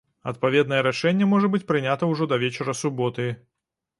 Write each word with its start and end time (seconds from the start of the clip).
Адпаведнае 0.29 0.79
рашэнне 0.87 1.27
можа 1.33 1.51
быць 1.55 1.63
прынята 1.71 2.09
ўжо 2.13 2.29
да 2.31 2.41
вечара 2.45 2.77
суботы. 2.83 3.29